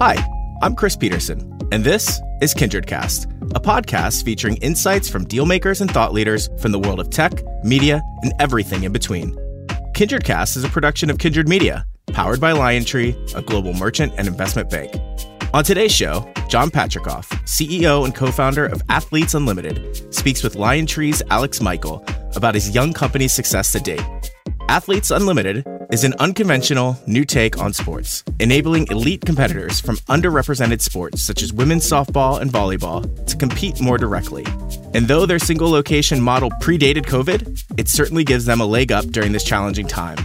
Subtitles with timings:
[0.00, 0.16] Hi,
[0.62, 6.14] I'm Chris Peterson, and this is KindredCast, a podcast featuring insights from dealmakers and thought
[6.14, 9.36] leaders from the world of tech, media, and everything in between.
[9.92, 11.84] KindredCast is a production of Kindred Media,
[12.14, 14.90] powered by LionTree, a global merchant and investment bank.
[15.52, 21.22] On today's show, John Patricof, CEO and co founder of Athletes Unlimited, speaks with LionTree's
[21.28, 22.02] Alex Michael
[22.36, 24.32] about his young company's success to date.
[24.70, 31.20] Athletes Unlimited is an unconventional new take on sports, enabling elite competitors from underrepresented sports
[31.20, 34.44] such as women's softball and volleyball to compete more directly.
[34.94, 39.04] And though their single location model predated COVID, it certainly gives them a leg up
[39.06, 40.18] during this challenging time.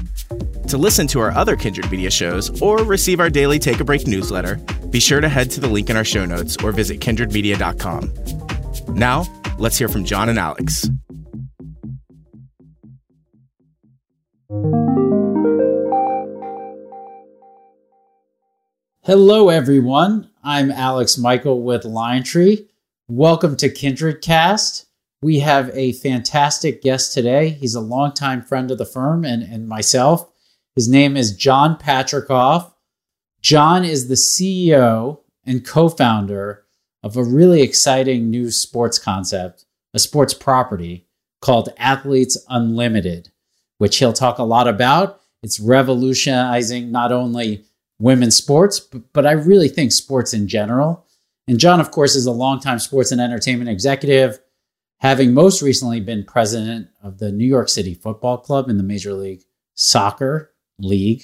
[0.68, 4.08] To listen to our other Kindred Media shows or receive our daily Take a Break
[4.08, 4.56] newsletter,
[4.90, 8.14] be sure to head to the link in our show notes or visit kindredmedia.com.
[8.96, 9.26] Now,
[9.58, 10.90] let's hear from John and Alex.
[19.06, 20.32] Hello, everyone.
[20.44, 22.68] I'm Alex Michael with LionTree.
[23.08, 24.88] Welcome to Kindred Cast.
[25.22, 27.50] We have a fantastic guest today.
[27.50, 30.28] He's a longtime friend of the firm and, and myself.
[30.76, 32.74] His name is John Patricof.
[33.42, 36.64] John is the CEO and co founder
[37.04, 41.06] of a really exciting new sports concept, a sports property
[41.42, 43.30] called Athletes Unlimited,
[43.78, 45.22] which he'll talk a lot about.
[45.44, 47.66] It's revolutionizing not only
[48.00, 51.06] women's sports, but, but I really think sports in general.
[51.48, 54.40] And John, of course, is a longtime sports and entertainment executive,
[55.00, 59.14] having most recently been president of the New York City Football Club in the Major
[59.14, 59.44] League
[59.76, 61.24] Soccer League.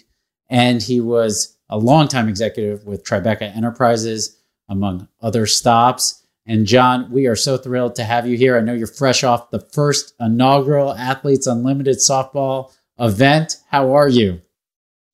[0.50, 4.38] And he was a longtime executive with Tribeca Enterprises,
[4.70, 6.26] among other stops.
[6.46, 8.58] And John, we are so thrilled to have you here.
[8.58, 13.58] I know you're fresh off the first inaugural Athletes Unlimited softball event.
[13.70, 14.42] How are you?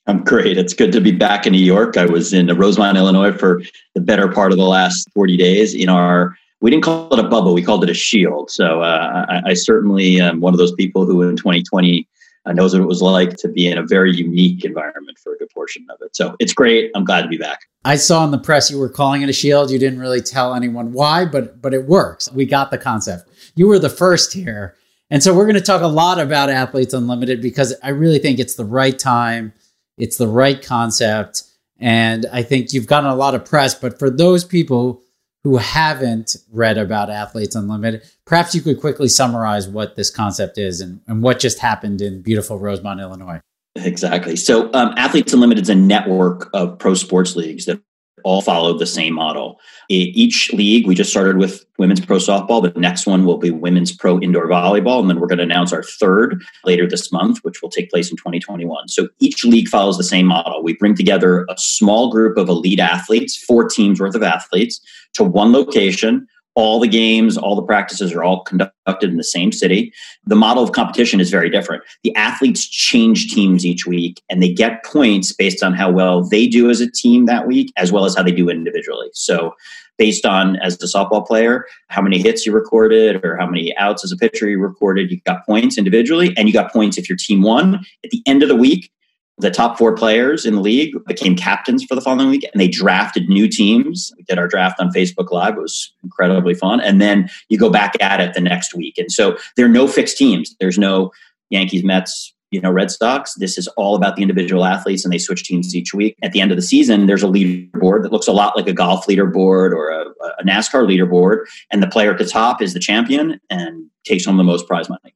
[0.07, 0.57] I'm great.
[0.57, 1.97] It's good to be back in New York.
[1.97, 3.61] I was in Rosemont, Illinois for
[3.93, 7.27] the better part of the last 40 days in our we didn't call it a
[7.27, 8.49] bubble, we called it a shield.
[8.49, 12.07] So uh, I, I, certainly am one of those people who in 2020
[12.47, 15.37] uh, knows what it was like to be in a very unique environment for a
[15.37, 16.15] good portion of it.
[16.15, 16.89] So it's great.
[16.95, 17.67] I'm glad to be back.
[17.85, 19.69] I saw in the press you were calling it a shield.
[19.69, 22.31] You didn't really tell anyone why, but but it works.
[22.31, 23.29] We got the concept.
[23.55, 24.75] You were the first here.
[25.11, 28.39] And so we're going to talk a lot about Athletes Unlimited because I really think
[28.39, 29.53] it's the right time
[29.97, 31.43] it's the right concept.
[31.79, 33.75] And I think you've gotten a lot of press.
[33.75, 35.01] But for those people
[35.43, 40.81] who haven't read about Athletes Unlimited, perhaps you could quickly summarize what this concept is
[40.81, 43.39] and, and what just happened in beautiful Rosemont, Illinois.
[43.75, 44.35] Exactly.
[44.35, 47.79] So, um, Athletes Unlimited is a network of pro sports leagues that
[48.27, 49.57] all follow the same model.
[49.89, 52.61] Each league, we just started with women's pro softball.
[52.61, 54.99] The next one will be women's pro indoor volleyball.
[54.99, 58.11] And then we're going to announce our third later this month, which will take place
[58.11, 58.89] in 2021.
[58.89, 60.61] So each league follows the same model.
[60.61, 64.81] We bring together a small group of elite athletes, four teams worth of athletes,
[65.13, 66.27] to one location
[66.57, 69.93] all the games, all the practices are all conducted in the same city.
[70.25, 71.83] The model of competition is very different.
[72.03, 76.47] The athletes change teams each week and they get points based on how well they
[76.47, 79.09] do as a team that week, as well as how they do individually.
[79.13, 79.53] So,
[79.99, 84.03] based on as a softball player, how many hits you recorded or how many outs
[84.03, 87.17] as a pitcher you recorded, you got points individually, and you got points if your
[87.17, 87.83] team won.
[88.03, 88.91] At the end of the week,
[89.37, 92.67] the top four players in the league became captains for the following week and they
[92.67, 94.11] drafted new teams.
[94.17, 95.57] We did our draft on Facebook Live.
[95.57, 96.79] It was incredibly fun.
[96.81, 98.97] And then you go back at it the next week.
[98.97, 100.55] And so there are no fixed teams.
[100.59, 101.11] There's no
[101.51, 103.35] Yankees, Mets, you know, Red Sox.
[103.35, 106.15] This is all about the individual athletes and they switch teams each week.
[106.23, 108.73] At the end of the season, there's a leaderboard that looks a lot like a
[108.73, 110.05] golf leaderboard or a,
[110.39, 111.45] a NASCAR leaderboard.
[111.71, 114.89] And the player at the top is the champion and takes home the most prize
[114.89, 115.13] money.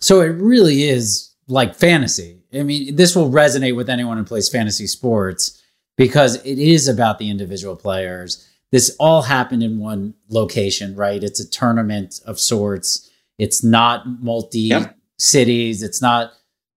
[0.00, 2.41] So it really is like fantasy.
[2.54, 5.62] I mean, this will resonate with anyone who plays fantasy sports
[5.96, 8.46] because it is about the individual players.
[8.70, 11.22] This all happened in one location, right?
[11.22, 13.10] It's a tournament of sorts.
[13.38, 14.96] It's not multi yep.
[15.18, 15.82] cities.
[15.82, 16.32] It's not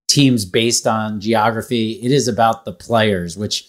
[0.08, 1.94] teams based on geography.
[1.94, 3.68] It is about the players, which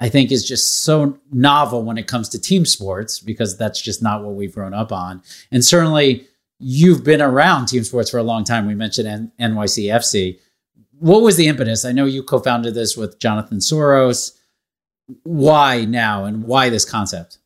[0.00, 4.02] I think is just so novel when it comes to team sports because that's just
[4.02, 5.22] not what we've grown up on.
[5.50, 6.26] And certainly
[6.58, 8.66] you've been around team sports for a long time.
[8.66, 10.38] We mentioned N- NYCFC.
[11.02, 11.84] What was the impetus?
[11.84, 14.38] I know you co-founded this with Jonathan Soros.
[15.24, 17.38] Why now, and why this concept?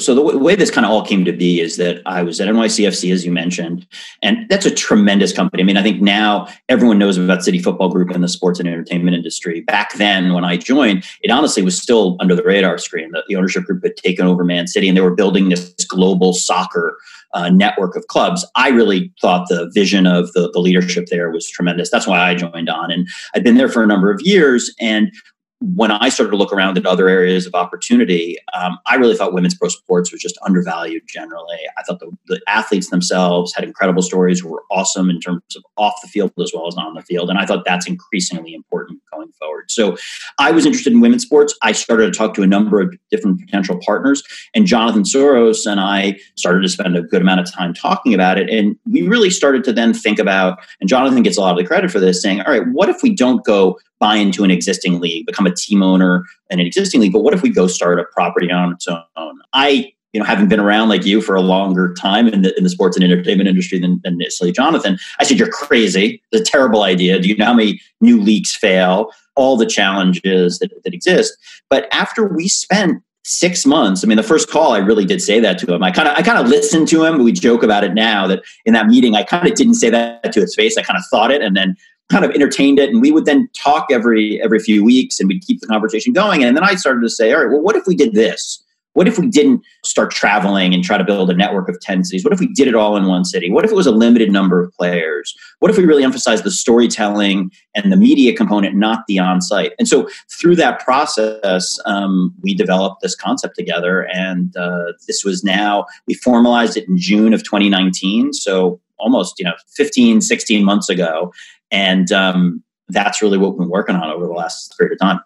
[0.00, 2.40] So the w- way this kind of all came to be is that I was
[2.40, 3.86] at NYCFC, as you mentioned,
[4.22, 5.62] and that's a tremendous company.
[5.62, 8.68] I mean, I think now everyone knows about City Football Group in the sports and
[8.68, 9.60] entertainment industry.
[9.60, 13.10] Back then, when I joined, it honestly was still under the radar screen.
[13.10, 16.32] The, the ownership group had taken over Man City, and they were building this global
[16.32, 16.96] soccer
[17.34, 18.46] uh, network of clubs.
[18.54, 21.90] I really thought the vision of the, the leadership there was tremendous.
[21.90, 22.90] That's why I joined on.
[22.90, 24.74] And I'd been there for a number of years.
[24.80, 25.12] And
[25.60, 29.32] when I started to look around at other areas of opportunity, um, I really thought
[29.32, 31.58] women's pro sports was just undervalued generally.
[31.76, 35.94] I thought the, the, athletes themselves had incredible stories, were awesome in terms of off
[36.00, 37.28] the field as well as on the field.
[37.28, 39.70] And I thought that's increasingly important going forward.
[39.70, 39.96] So
[40.38, 41.54] I was interested in women's sports.
[41.62, 44.22] I started to talk to a number of different potential partners.
[44.54, 48.38] And Jonathan Soros and I started to spend a good amount of time talking about
[48.38, 48.48] it.
[48.48, 51.66] And we really started to then think about, and Jonathan gets a lot of the
[51.66, 55.00] credit for this, saying, all right, what if we don't go buy into an existing
[55.00, 57.12] league, become a team owner in an existing league.
[57.12, 59.40] But what if we go start a property on its own?
[59.52, 62.64] I, you know, having been around like you for a longer time in the, in
[62.64, 66.22] the sports and entertainment industry than, than necessarily Jonathan, I said, you're crazy.
[66.32, 67.18] It's a terrible idea.
[67.18, 69.10] Do you know how many new leagues fail?
[69.36, 71.36] All the challenges that, that exist.
[71.68, 74.02] But after we spent six months.
[74.02, 75.82] I mean, the first call, I really did say that to him.
[75.82, 77.22] I kind of, I kind of listened to him.
[77.22, 80.32] We joke about it now that in that meeting, I kind of didn't say that
[80.32, 80.78] to his face.
[80.78, 81.76] I kind of thought it, and then
[82.08, 85.44] kind of entertained it and we would then talk every every few weeks and we'd
[85.46, 86.42] keep the conversation going.
[86.42, 88.62] And then i started to say all right well what if we did this?
[88.94, 92.24] What if we didn't start traveling and try to build a network of 10 cities?
[92.24, 93.48] What if we did it all in one city?
[93.48, 95.36] What if it was a limited number of players?
[95.60, 99.74] What if we really emphasized the storytelling and the media component not the on-site?
[99.78, 105.44] And so through that process um, we developed this concept together and uh, this was
[105.44, 110.88] now we formalized it in june of 2019 so almost you know 15 16 months
[110.88, 111.32] ago
[111.70, 115.20] and um, that's really what we've been working on over the last period of time.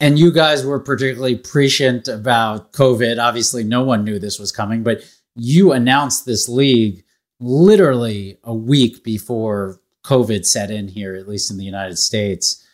[0.00, 3.22] And you guys were particularly prescient about COVID.
[3.22, 5.02] Obviously, no one knew this was coming, but
[5.36, 7.04] you announced this league
[7.40, 12.66] literally a week before COVID set in here, at least in the United States.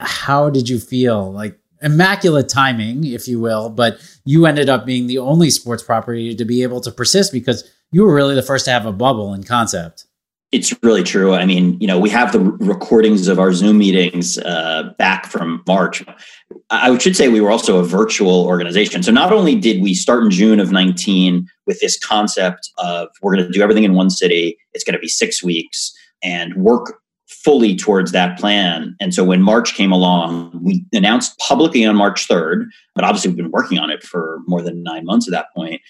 [0.00, 1.32] How did you feel?
[1.32, 6.34] Like immaculate timing, if you will, but you ended up being the only sports property
[6.34, 9.32] to be able to persist because you were really the first to have a bubble
[9.32, 10.04] in concept.
[10.50, 11.34] It's really true.
[11.34, 15.62] I mean, you know, we have the recordings of our Zoom meetings uh, back from
[15.66, 16.02] March.
[16.70, 19.02] I should say we were also a virtual organization.
[19.02, 23.34] So not only did we start in June of 19 with this concept of we're
[23.34, 25.92] going to do everything in one city, it's going to be six weeks,
[26.22, 26.98] and work
[27.28, 28.96] fully towards that plan.
[29.00, 32.64] And so when March came along, we announced publicly on March 3rd,
[32.94, 35.80] but obviously we've been working on it for more than nine months at that point.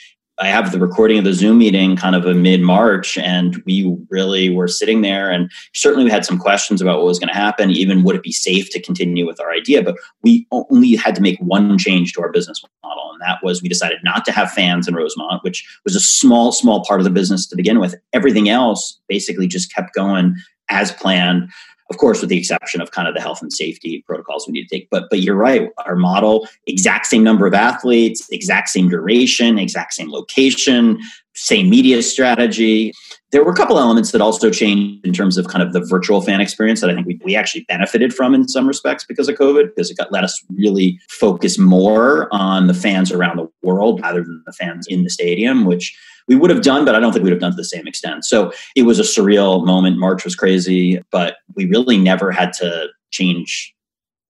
[0.40, 3.96] I have the recording of the Zoom meeting kind of a mid March, and we
[4.08, 5.30] really were sitting there.
[5.30, 7.70] And certainly, we had some questions about what was going to happen.
[7.70, 9.82] Even would it be safe to continue with our idea?
[9.82, 13.62] But we only had to make one change to our business model, and that was
[13.62, 17.04] we decided not to have fans in Rosemont, which was a small, small part of
[17.04, 17.96] the business to begin with.
[18.12, 20.36] Everything else basically just kept going
[20.70, 21.50] as planned
[21.90, 24.68] of course, with the exception of kind of the health and safety protocols we need
[24.68, 24.88] to take.
[24.90, 25.70] But but you're right.
[25.86, 30.98] Our model, exact same number of athletes, exact same duration, exact same location,
[31.34, 32.92] same media strategy.
[33.30, 36.20] There were a couple elements that also changed in terms of kind of the virtual
[36.20, 39.36] fan experience that I think we, we actually benefited from in some respects because of
[39.36, 44.00] COVID, because it got let us really focus more on the fans around the world
[44.02, 45.96] rather than the fans in the stadium, which
[46.28, 48.24] we would have done, but I don't think we'd have done to the same extent.
[48.24, 49.98] So it was a surreal moment.
[49.98, 53.74] March was crazy, but we really never had to change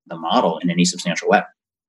[0.06, 1.43] the model in any substantial way.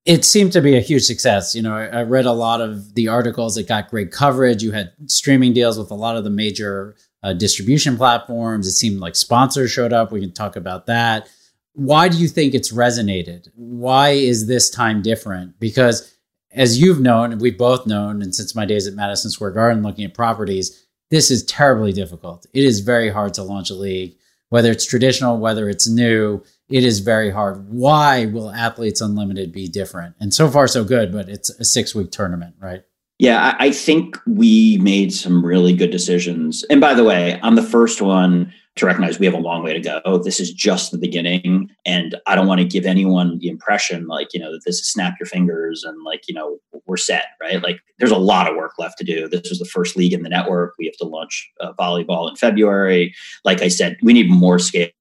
[0.06, 1.54] It seemed to be a huge success.
[1.54, 3.58] You know, I, I read a lot of the articles.
[3.58, 4.64] It got great coverage.
[4.64, 8.66] You had streaming deals with a lot of the major uh, distribution platforms.
[8.66, 10.12] It seemed like sponsors showed up.
[10.12, 11.30] We can talk about that.
[11.74, 13.50] Why do you think it's resonated?
[13.56, 15.60] Why is this time different?
[15.60, 16.18] Because
[16.52, 19.84] as you've known, and we've both known, and since my days at Madison Square Garden
[19.84, 22.46] looking at properties, this is terribly difficult.
[22.54, 24.16] It is very hard to launch a league,
[24.50, 26.44] whether it's traditional, whether it's new.
[26.70, 27.68] It is very hard.
[27.70, 30.16] Why will Athletes Unlimited be different?
[30.20, 32.84] And so far, so good, but it's a six week tournament, right?
[33.18, 36.64] Yeah, I think we made some really good decisions.
[36.70, 39.74] And by the way, I'm the first one to recognize we have a long way
[39.74, 40.18] to go.
[40.18, 41.70] This is just the beginning.
[41.86, 44.92] And I don't want to give anyone the impression like, you know, that this is
[44.92, 47.62] snap your fingers and like, you know, we're set, right?
[47.62, 49.28] Like there's a lot of work left to do.
[49.28, 50.74] This was the first league in the network.
[50.80, 53.14] We have to launch uh, volleyball in February.
[53.46, 54.92] Like I said, we need more scale.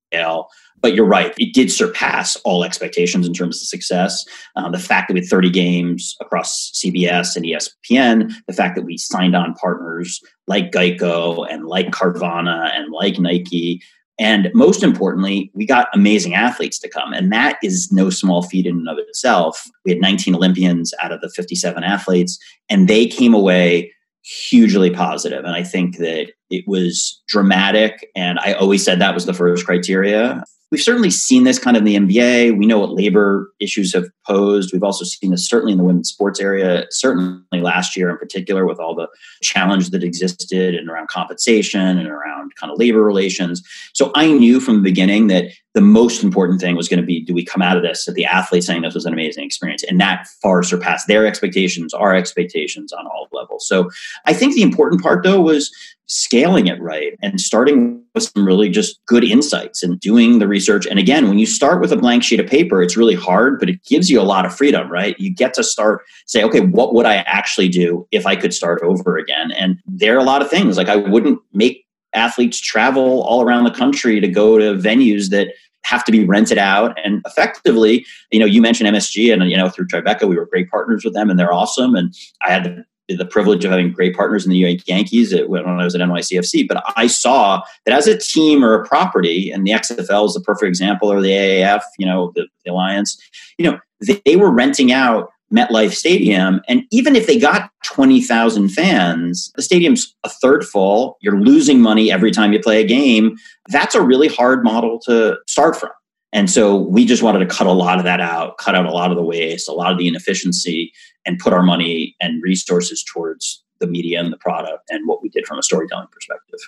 [0.81, 4.25] But you're right, it did surpass all expectations in terms of success.
[4.57, 8.85] Um, the fact that we had 30 games across CBS and ESPN, the fact that
[8.85, 13.83] we signed on partners like Geico and like Carvana and like Nike.
[14.21, 17.13] And most importantly, we got amazing athletes to come.
[17.13, 19.69] And that is no small feat in and of itself.
[19.85, 23.93] We had 19 Olympians out of the 57 athletes, and they came away
[24.23, 25.45] hugely positive.
[25.45, 28.09] And I think that it was dramatic.
[28.17, 31.87] And I always said that was the first criteria We've certainly seen this kind of
[31.87, 32.59] in the NBA.
[32.59, 34.73] We know what labor issues have posed.
[34.73, 38.67] We've also seen this certainly in the women's sports area, certainly last year in particular,
[38.67, 39.09] with all the
[39.43, 43.63] challenge that existed and around compensation and around kind of labor relations.
[43.95, 47.21] So I knew from the beginning that the most important thing was going to be
[47.21, 49.85] do we come out of this at the athletes saying this was an amazing experience?
[49.85, 53.67] And that far surpassed their expectations, our expectations on all levels.
[53.67, 53.91] So
[54.27, 55.71] I think the important part though was
[56.09, 60.87] scaling it right and starting with some really just good insights and doing the research.
[60.87, 63.69] And again, when you start with a blank sheet of paper, it's really hard, but
[63.69, 65.15] it gives you a lot of freedom, right?
[65.21, 68.83] You get to start say, okay, what would I actually do if I could start
[68.83, 69.53] over again?
[69.53, 73.65] And there are a lot of things like I wouldn't make athletes travel all around
[73.65, 75.49] the country to go to venues that
[75.85, 79.69] have to be rented out and effectively you know you mentioned msg and you know
[79.69, 82.15] through tribeca we were great partners with them and they're awesome and
[82.47, 85.95] i had the the privilege of having great partners in the Yankees when I was
[85.95, 86.69] at NYCFC.
[86.69, 90.41] But I saw that as a team or a property, and the XFL is a
[90.41, 93.21] perfect example, or the AAF, you know, the, the Alliance,
[93.57, 96.61] you know, they, they were renting out MetLife Stadium.
[96.69, 101.17] And even if they got 20,000 fans, the stadium's a third full.
[101.21, 103.37] You're losing money every time you play a game.
[103.69, 105.91] That's a really hard model to start from.
[106.33, 108.93] And so we just wanted to cut a lot of that out, cut out a
[108.93, 110.93] lot of the waste, a lot of the inefficiency,
[111.25, 115.29] and put our money and resources towards the media and the product and what we
[115.29, 116.61] did from a storytelling perspective.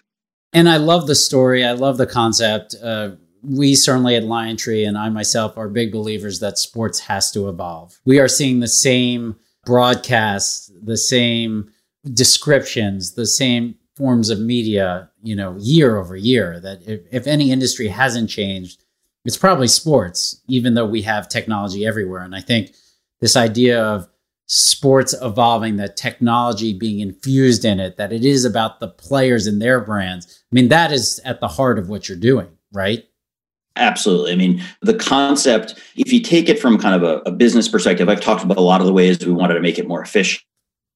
[0.52, 1.64] And I love the story.
[1.64, 2.74] I love the concept.
[2.82, 3.10] Uh,
[3.42, 8.00] we certainly at LionTree and I myself are big believers that sports has to evolve.
[8.04, 11.70] We are seeing the same broadcasts, the same
[12.12, 16.60] descriptions, the same forms of media, you know, year over year.
[16.60, 18.82] That if, if any industry hasn't changed,
[19.24, 22.22] it's probably sports, even though we have technology everywhere.
[22.22, 22.74] And I think
[23.20, 24.08] this idea of
[24.46, 29.62] sports evolving, that technology being infused in it, that it is about the players and
[29.62, 30.42] their brands.
[30.50, 33.04] I mean, that is at the heart of what you're doing, right?
[33.76, 34.32] Absolutely.
[34.32, 38.08] I mean, the concept, if you take it from kind of a, a, business perspective,
[38.08, 40.42] I've talked about a lot of the ways we wanted to make it more efficient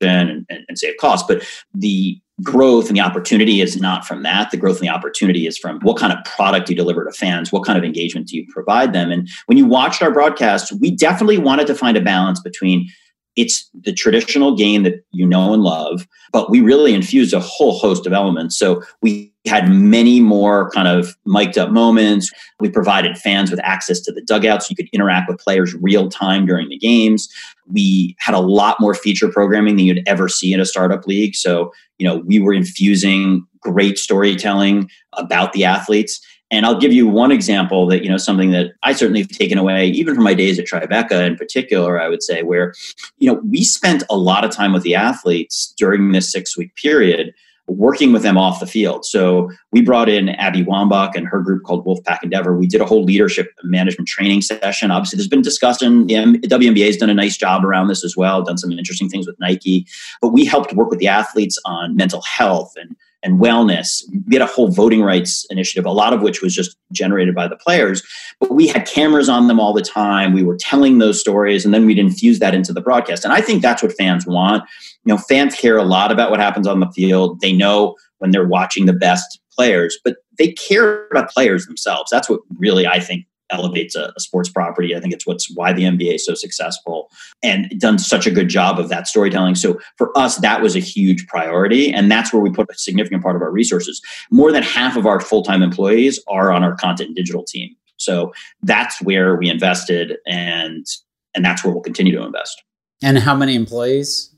[0.01, 4.51] and, and, and save costs, but the growth and the opportunity is not from that.
[4.51, 7.53] The growth and the opportunity is from what kind of product you deliver to fans,
[7.53, 9.11] what kind of engagement do you provide them.
[9.11, 12.89] And when you watched our broadcast, we definitely wanted to find a balance between
[13.37, 17.79] it's the traditional game that you know and love, but we really infused a whole
[17.79, 18.57] host of elements.
[18.57, 22.31] So we had many more kind of mic'd up moments.
[22.61, 24.67] We provided fans with access to the dugouts.
[24.67, 27.29] So you could interact with players real time during the games.
[27.67, 31.35] We had a lot more feature programming than you'd ever see in a startup league.
[31.35, 36.21] So, you know, we were infusing great storytelling about the athletes.
[36.51, 39.59] And I'll give you one example that, you know, something that I certainly have taken
[39.59, 42.75] away, even from my days at Tribeca in particular, I would say, where,
[43.19, 46.75] you know, we spent a lot of time with the athletes during this six week
[46.77, 47.33] period
[47.67, 49.05] working with them off the field.
[49.07, 52.57] So we brought in Abby Wambach and her group called Wolfpack Endeavor.
[52.57, 54.91] We did a whole leadership management training session.
[54.91, 56.07] Obviously, there's been discussion.
[56.07, 59.27] The WNBA has done a nice job around this as well, done some interesting things
[59.27, 59.87] with Nike.
[60.21, 62.95] But we helped work with the athletes on mental health and
[63.25, 64.03] and wellness.
[64.29, 67.49] We had a whole voting rights initiative, a lot of which was just generated by
[67.49, 68.03] the players.
[68.39, 70.33] But we had cameras on them all the time.
[70.33, 73.25] We were telling those stories, and then we'd infuse that into the broadcast.
[73.25, 74.63] And I think that's what fans want.
[75.05, 77.41] You know, fans care a lot about what happens on the field.
[77.41, 82.11] They know when they're watching the best players, but they care about players themselves.
[82.11, 83.25] That's what really I think
[83.55, 84.95] elevates a, a, sports property.
[84.95, 87.11] I think it's what's why the NBA is so successful
[87.43, 89.55] and done such a good job of that storytelling.
[89.55, 91.93] So for us, that was a huge priority.
[91.93, 94.03] And that's where we put a significant part of our resources.
[94.31, 97.75] More than half of our full-time employees are on our content and digital team.
[97.97, 98.33] So
[98.63, 100.87] that's where we invested and
[101.35, 102.63] and that's where we'll continue to invest.
[103.03, 104.34] And how many employees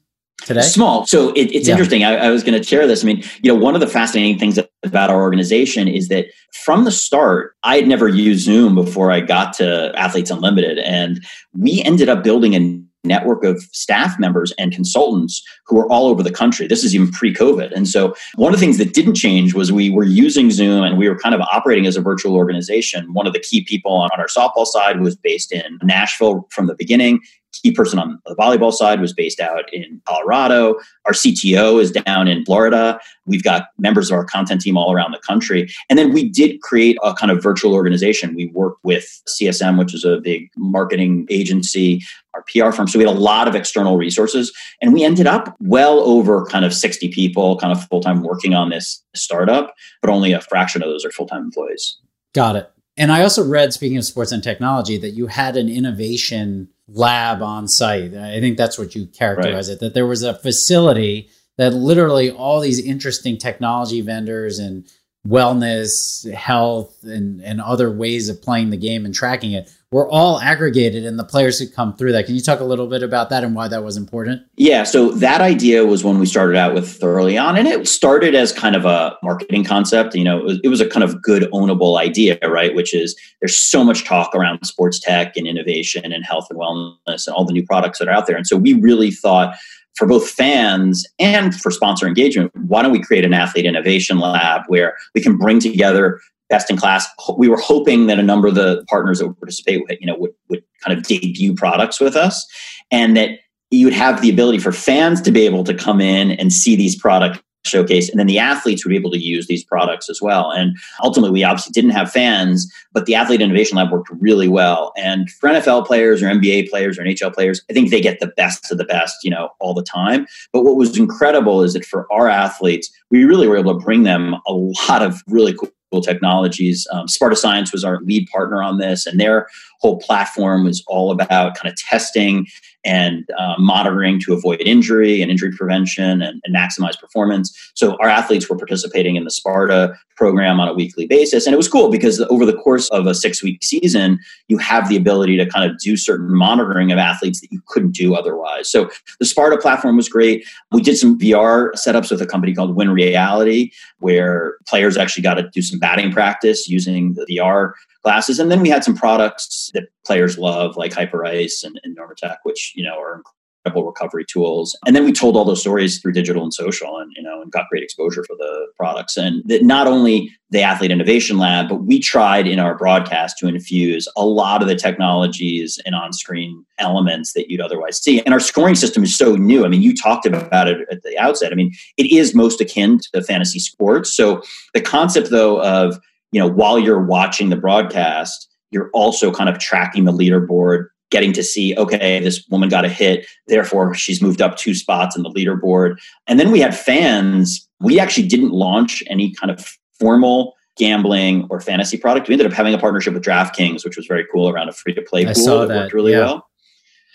[0.47, 0.63] today?
[0.63, 1.07] Small.
[1.07, 1.73] So it, it's yeah.
[1.73, 2.05] interesting.
[2.05, 3.05] I, I was going to share this.
[3.05, 6.27] I mean, you know, one of the fascinating things about our organization is that
[6.65, 11.23] from the start, I had never used Zoom before I got to Athletes Unlimited, and
[11.53, 16.25] we ended up building a network of staff members and consultants who are all over
[16.25, 16.67] the country.
[16.67, 17.73] This is even pre COVID.
[17.73, 20.99] And so, one of the things that didn't change was we were using Zoom and
[20.99, 23.13] we were kind of operating as a virtual organization.
[23.13, 26.67] One of the key people on, on our softball side was based in Nashville from
[26.67, 27.21] the beginning
[27.53, 30.77] key person on the volleyball side was based out in Colorado.
[31.05, 33.01] Our CTO is down in Florida.
[33.27, 35.69] We've got members of our content team all around the country.
[35.89, 38.35] And then we did create a kind of virtual organization.
[38.35, 42.03] We worked with CSM, which is a big marketing agency,
[42.35, 42.89] our PR firm.
[42.89, 44.53] So we had a lot of external resources.
[44.83, 48.55] And we ended up well over kind of 60 people, kind of full time working
[48.55, 51.99] on this startup, but only a fraction of those are full time employees.
[52.35, 52.71] Got it.
[52.99, 57.43] And I also read, speaking of sports and technology, that you had an innovation lab
[57.43, 58.15] on site.
[58.15, 59.75] I think that's what you characterize right.
[59.75, 64.87] it, that there was a facility that literally all these interesting technology vendors and
[65.27, 70.41] wellness, health, and, and other ways of playing the game and tracking it were all
[70.41, 72.27] aggregated and the players could come through that.
[72.27, 74.43] Can you talk a little bit about that and why that was important?
[74.57, 78.35] Yeah, so that idea was when we started out with early on, and it started
[78.35, 80.15] as kind of a marketing concept.
[80.15, 82.75] You know, it was, it was a kind of good ownable idea, right?
[82.75, 87.27] Which is there's so much talk around sports tech and innovation and health and wellness
[87.27, 88.37] and all the new products that are out there.
[88.37, 89.57] And so we really thought
[89.97, 94.63] for both fans and for sponsor engagement, why don't we create an athlete innovation lab
[94.69, 97.09] where we can bring together best in class.
[97.37, 100.33] We were hoping that a number of the partners that would participate, you know, would,
[100.49, 102.47] would kind of debut products with us,
[102.91, 106.31] and that you would have the ability for fans to be able to come in
[106.33, 109.65] and see these products showcase and then the athletes would be able to use these
[109.65, 110.51] products as well.
[110.51, 114.93] And ultimately we obviously didn't have fans but the athlete innovation lab worked really well.
[114.97, 118.33] And for nfl players or nba players or nhl players i think they get the
[118.37, 120.27] best of the best you know all the time.
[120.53, 124.03] But what was incredible is that for our athletes we really were able to bring
[124.03, 125.71] them a lot of really cool
[126.03, 126.87] technologies.
[126.93, 129.49] Um, Sparta Science was our lead partner on this, and their
[129.87, 132.45] whole platform was all about kind of testing
[132.85, 137.53] and uh, monitoring to avoid injury and injury prevention and, and, maximize performance.
[137.75, 141.47] So our athletes were participating in the Sparta program on a weekly basis.
[141.47, 144.89] And it was cool because over the course of a six week season, you have
[144.89, 148.71] the ability to kind of do certain monitoring of athletes that you couldn't do otherwise.
[148.71, 148.89] So
[149.19, 150.47] the Sparta platform was great.
[150.71, 155.35] We did some VR setups with a company called Win Reality, where players actually got
[155.35, 157.73] to do some batting practice using the VR
[158.07, 158.39] glasses.
[158.39, 162.73] And then we had some products that players love, like Hyperice and, and Normatec, which
[162.77, 163.21] you know are
[163.67, 164.79] incredible recovery tools.
[164.87, 167.51] And then we told all those stories through digital and social, and you know, and
[167.51, 169.17] got great exposure for the products.
[169.17, 173.49] And that not only the Athlete Innovation Lab, but we tried in our broadcast to
[173.49, 178.23] infuse a lot of the technologies and on-screen elements that you'd otherwise see.
[178.23, 179.65] And our scoring system is so new.
[179.65, 181.51] I mean, you talked about it at the outset.
[181.51, 184.17] I mean, it is most akin to fantasy sports.
[184.17, 184.43] So
[184.75, 185.99] the concept, though, of
[186.37, 191.33] you know, while you're watching the broadcast, you're also kind of tracking the leaderboard, getting
[191.33, 195.23] to see, okay, this woman got a hit, therefore she's moved up two spots in
[195.23, 195.97] the leaderboard.
[196.27, 197.67] And then we had fans.
[197.81, 202.29] We actually didn't launch any kind of formal gambling or fantasy product.
[202.29, 204.93] We ended up having a partnership with DraftKings, which was very cool around a free
[204.93, 205.35] to play pool.
[205.35, 206.19] Saw that, that worked really yeah.
[206.19, 206.47] well.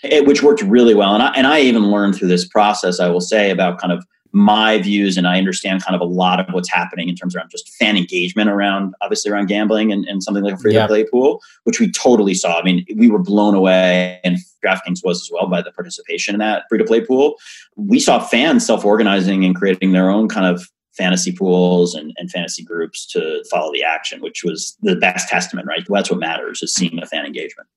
[0.02, 1.14] It, which worked really well.
[1.14, 4.04] And I, and I even learned through this process, I will say, about kind of
[4.32, 7.50] my views and I understand kind of a lot of what's happening in terms around
[7.50, 11.04] just fan engagement around obviously around gambling and, and something like a free to play
[11.04, 12.58] pool, which we totally saw.
[12.58, 16.38] I mean, we were blown away and DraftKings was as well by the participation in
[16.38, 17.36] that free to play pool.
[17.76, 22.30] We saw fans self organizing and creating their own kind of fantasy pools and, and
[22.30, 25.84] fantasy groups to follow the action, which was the best testament, right?
[25.88, 27.68] That's what matters is seeing the fan engagement.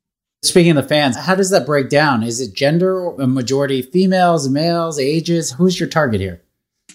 [0.43, 2.21] Speaking of the fans, how does that break down?
[2.21, 5.53] Is it gender, a majority females, males, ages?
[5.53, 6.41] Who's your target here?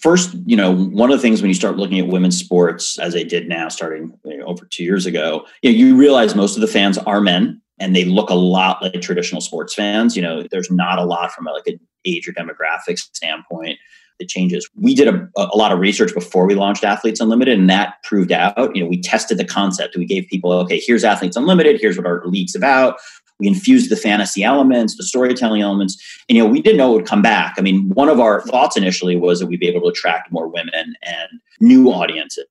[0.00, 3.14] First, you know, one of the things when you start looking at women's sports, as
[3.14, 6.56] I did now, starting you know, over two years ago, you, know, you realize most
[6.56, 10.16] of the fans are men and they look a lot like traditional sports fans.
[10.16, 13.78] You know, there's not a lot from a, like an age or demographic standpoint
[14.18, 14.68] that changes.
[14.76, 18.30] We did a, a lot of research before we launched Athletes Unlimited, and that proved
[18.30, 18.74] out.
[18.76, 19.96] You know, we tested the concept.
[19.96, 21.80] We gave people, okay, here's Athletes Unlimited.
[21.80, 22.98] Here's what our league's about
[23.40, 25.96] we infused the fantasy elements, the storytelling elements,
[26.28, 27.54] and you know we didn't know it would come back.
[27.58, 30.46] I mean, one of our thoughts initially was that we'd be able to attract more
[30.46, 31.28] women and
[31.60, 32.46] new audiences.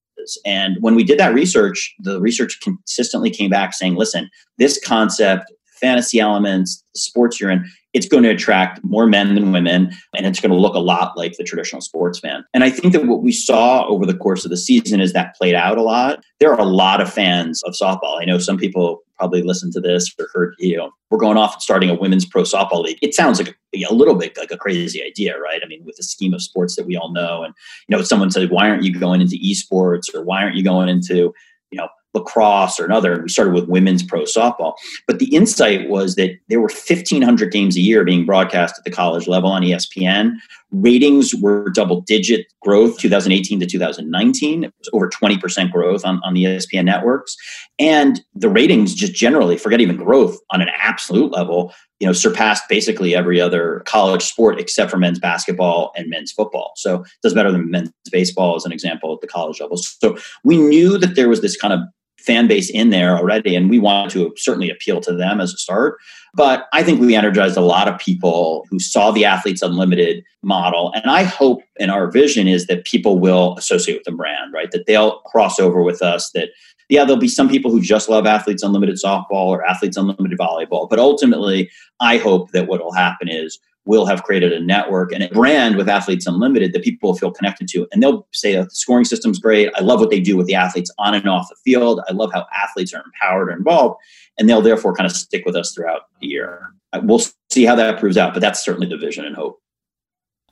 [0.45, 5.51] And when we did that research, the research consistently came back saying, "Listen, this concept,
[5.79, 10.25] fantasy elements, the sports you're in, it's going to attract more men than women and
[10.25, 12.45] it's going to look a lot like the traditional sports fan.
[12.53, 15.35] And I think that what we saw over the course of the season is that
[15.35, 16.23] played out a lot.
[16.39, 18.21] There are a lot of fans of softball.
[18.21, 21.55] I know some people probably listened to this or heard, you know, we're going off
[21.55, 22.99] and starting a women's pro softball league.
[23.01, 25.59] It sounds like a, a, little bit like a crazy idea, right?
[25.63, 27.43] I mean, with the scheme of sports that we all know.
[27.43, 27.53] And,
[27.87, 30.87] you know, someone said, why aren't you going into esports or why aren't you going
[30.87, 31.33] into,
[31.71, 33.21] you know, lacrosse or another.
[33.21, 34.73] We started with women's pro softball.
[35.07, 38.91] But the insight was that there were 1,500 games a year being broadcast at the
[38.91, 40.33] college level on ESPN.
[40.71, 44.63] Ratings were double digit growth 2018 to 2019.
[44.63, 47.35] It was over 20% growth on, on the ESPN networks.
[47.77, 52.63] And the ratings just generally, forget even growth on an absolute level, you know, surpassed
[52.69, 56.71] basically every other college sport except for men's basketball and men's football.
[56.75, 59.77] So it does better than men's baseball as an example at the college level.
[59.77, 61.81] So we knew that there was this kind of
[62.19, 65.57] fan base in there already, and we want to certainly appeal to them as a
[65.57, 65.97] start.
[66.33, 70.91] But I think we energized a lot of people who saw the Athletes Unlimited model.
[70.93, 74.71] And I hope and our vision is that people will associate with the brand, right?
[74.71, 76.49] That they'll cross over with us, that
[76.89, 80.89] yeah, there'll be some people who just love Athletes Unlimited softball or Athletes Unlimited volleyball.
[80.89, 85.23] But ultimately, I hope that what will happen is we'll have created a network and
[85.23, 87.87] a brand with Athletes Unlimited that people will feel connected to.
[87.91, 89.71] And they'll say, oh, the scoring system's great.
[89.75, 91.99] I love what they do with the athletes on and off the field.
[92.07, 93.99] I love how athletes are empowered and involved.
[94.37, 96.71] And they'll therefore kind of stick with us throughout the year.
[97.01, 99.59] We'll see how that proves out, but that's certainly the vision and hope.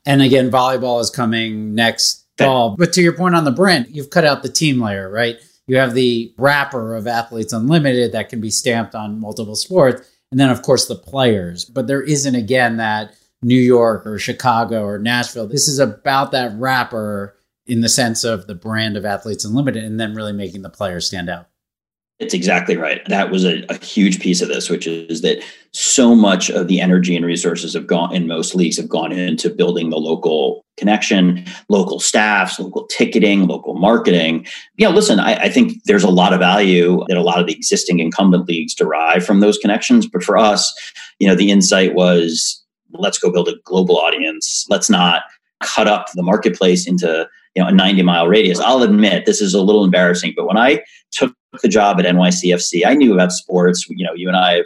[0.04, 2.76] And again, volleyball is coming next fall.
[2.76, 5.36] But to your point on the brand, you've cut out the team layer, right?
[5.68, 10.10] You have the wrapper of Athletes Unlimited that can be stamped on multiple sports.
[10.32, 11.66] And then, of course, the players.
[11.66, 15.48] But there isn't, again, that New York or Chicago or Nashville.
[15.48, 20.00] This is about that wrapper in the sense of the brand of Athletes Unlimited and
[20.00, 21.48] then really making the players stand out.
[22.20, 23.02] It's exactly right.
[23.10, 26.82] That was a, a, huge piece of this, which is that so much of the
[26.82, 31.46] energy and resources have gone in most leagues have gone into building the local connection,
[31.70, 34.48] local staffs, local ticketing, local marketing.
[34.78, 37.54] Yeah, listen, I, I think there's a lot of value that a lot of the
[37.54, 40.08] existing incumbent leagues derive from those connections.
[40.08, 40.74] But for us,
[41.20, 44.66] you know, the insight was let's go build a global audience.
[44.70, 45.24] Let's not
[45.64, 48.60] cut up the marketplace into you know a 90 mile radius.
[48.60, 52.86] I'll admit this is a little embarrassing, but when I took the job at NYCFC,
[52.86, 53.88] I knew about sports.
[53.90, 54.66] You know, you and I have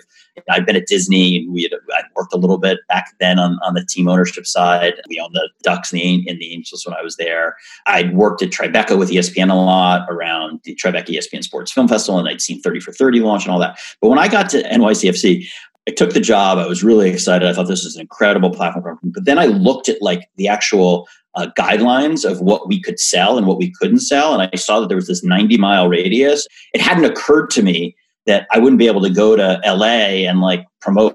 [0.49, 3.59] I've been at Disney and we had I worked a little bit back then on,
[3.63, 4.93] on the team ownership side.
[5.09, 7.55] We owned the Ducks and the, and the Angels when I was there.
[7.85, 12.19] I'd worked at Tribeca with ESPN a lot around the Tribeca ESPN Sports Film Festival
[12.19, 13.79] and I'd seen 30 for 30 launch and all that.
[14.01, 15.45] But when I got to NYCFC,
[15.87, 16.57] I took the job.
[16.57, 17.47] I was really excited.
[17.47, 18.99] I thought this was an incredible platform.
[19.03, 23.37] But then I looked at like the actual uh, guidelines of what we could sell
[23.37, 24.33] and what we couldn't sell.
[24.33, 26.47] And I saw that there was this 90 mile radius.
[26.73, 27.95] It hadn't occurred to me
[28.27, 31.13] that I wouldn't be able to go to LA and like promote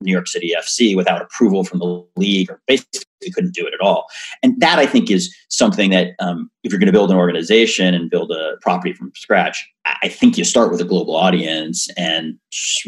[0.00, 3.02] New York City FC without approval from the league, or basically
[3.34, 4.06] couldn't do it at all.
[4.42, 7.94] And that I think is something that um, if you're going to build an organization
[7.94, 9.66] and build a property from scratch,
[10.02, 12.38] I think you start with a global audience and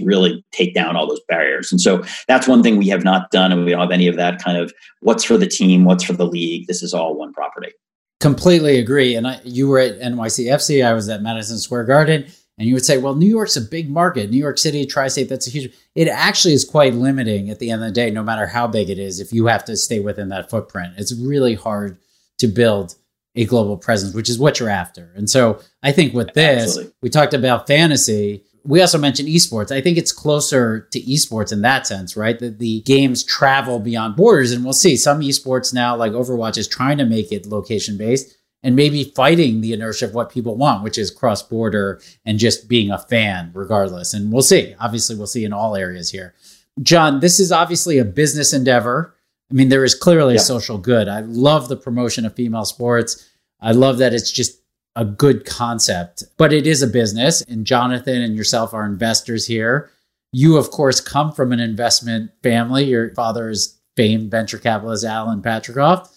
[0.03, 1.73] really take down all those barriers.
[1.73, 4.17] And so that's one thing we have not done, and we don't have any of
[4.17, 6.67] that kind of what's for the team, what's for the league.
[6.69, 7.73] This is all one property.
[8.21, 9.17] Completely agree.
[9.17, 10.85] And I, you were at NYCFC.
[10.85, 12.27] I was at Madison Square Garden
[12.61, 14.29] and you would say, well, New York's a big market.
[14.29, 15.73] New York City, tri state, that's a huge.
[15.95, 18.91] It actually is quite limiting at the end of the day, no matter how big
[18.91, 20.93] it is, if you have to stay within that footprint.
[20.99, 21.97] It's really hard
[22.37, 22.97] to build
[23.35, 25.11] a global presence, which is what you're after.
[25.17, 26.93] And so I think with this, Absolutely.
[27.01, 28.45] we talked about fantasy.
[28.63, 29.75] We also mentioned esports.
[29.75, 32.39] I think it's closer to esports in that sense, right?
[32.39, 34.53] That the games travel beyond borders.
[34.53, 38.37] And we'll see some esports now, like Overwatch, is trying to make it location based
[38.63, 42.69] and maybe fighting the inertia of what people want, which is cross border and just
[42.69, 44.13] being a fan regardless.
[44.13, 44.75] And we'll see.
[44.79, 46.35] Obviously, we'll see in all areas here.
[46.83, 49.15] John, this is obviously a business endeavor.
[49.51, 50.41] I mean, there is clearly yeah.
[50.41, 51.09] a social good.
[51.09, 53.29] I love the promotion of female sports.
[53.61, 54.61] I love that it's just
[54.97, 57.43] a good concept, but it is a business.
[57.43, 59.91] And Jonathan and yourself are investors here.
[60.33, 62.85] You, of course, come from an investment family.
[62.85, 66.09] Your father is famed venture capitalist Alan Patricof.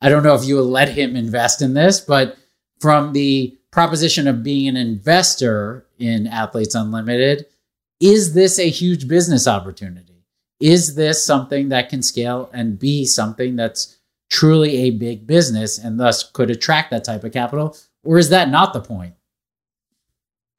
[0.00, 2.36] I don't know if you will let him invest in this, but
[2.80, 7.46] from the proposition of being an investor in Athletes Unlimited,
[8.00, 10.24] is this a huge business opportunity?
[10.60, 13.98] Is this something that can scale and be something that's
[14.30, 17.76] truly a big business and thus could attract that type of capital?
[18.04, 19.14] Or is that not the point?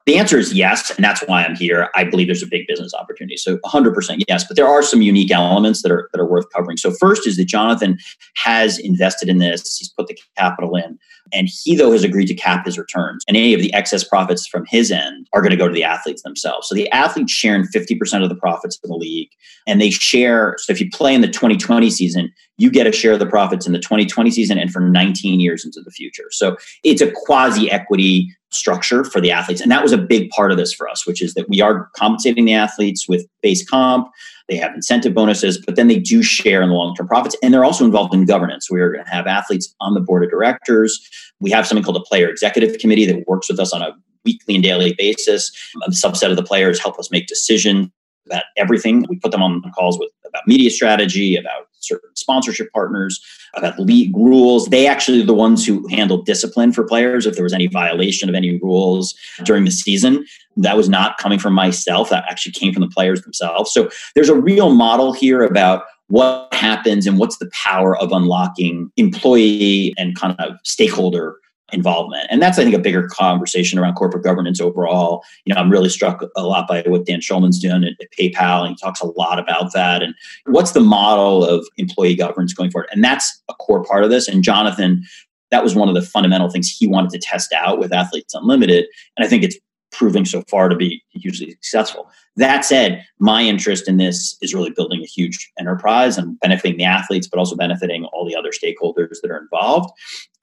[0.08, 1.90] The answer is yes, and that's why I'm here.
[1.94, 3.36] I believe there's a big business opportunity.
[3.36, 6.78] So 100% yes, but there are some unique elements that are that are worth covering.
[6.78, 7.98] So first is that Jonathan
[8.34, 9.76] has invested in this.
[9.76, 10.98] He's put the capital in,
[11.34, 13.22] and he though has agreed to cap his returns.
[13.28, 15.84] And any of the excess profits from his end are going to go to the
[15.84, 16.68] athletes themselves.
[16.68, 19.28] So the athletes share in 50% of the profits of the league,
[19.66, 20.54] and they share.
[20.56, 23.66] So if you play in the 2020 season, you get a share of the profits
[23.66, 26.28] in the 2020 season and for 19 years into the future.
[26.30, 29.60] So it's a quasi equity structure for the athletes.
[29.60, 31.88] And that was a big part of this for us, which is that we are
[31.96, 34.08] compensating the athletes with base comp.
[34.48, 37.36] They have incentive bonuses, but then they do share in the long term profits.
[37.42, 38.70] And they're also involved in governance.
[38.70, 40.98] We are going to have athletes on the board of directors.
[41.40, 43.92] We have something called a player executive committee that works with us on a
[44.24, 45.52] weekly and daily basis.
[45.86, 47.88] A subset of the players help us make decisions
[48.26, 49.04] about everything.
[49.08, 53.20] We put them on calls with about media strategy, about certain sponsorship partners,
[53.54, 54.66] about league rules.
[54.66, 58.28] They actually are the ones who handle discipline for players if there was any violation
[58.28, 59.14] of any rules
[59.44, 60.24] during the season.
[60.56, 62.10] That was not coming from myself.
[62.10, 63.72] That actually came from the players themselves.
[63.72, 68.90] So there's a real model here about what happens and what's the power of unlocking
[68.96, 71.36] employee and kind of stakeholder
[71.72, 72.26] involvement.
[72.30, 75.22] And that's, I think, a bigger conversation around corporate governance overall.
[75.44, 78.62] You know, I'm really struck a lot by what Dan Schulman's doing at, at, PayPal,
[78.62, 80.02] and he talks a lot about that.
[80.02, 80.14] And
[80.46, 82.88] what's the model of employee governance going forward?
[82.92, 84.28] And that's a core part of this.
[84.28, 85.02] And Jonathan,
[85.50, 88.86] that was one of the fundamental things he wanted to test out with Athletes Unlimited.
[89.16, 89.56] And I think it's
[89.90, 92.10] proving so far to be hugely successful.
[92.36, 96.84] That said, my interest in this is really building a huge enterprise and benefiting the
[96.84, 99.90] athletes, but also benefiting all the other stakeholders that are involved.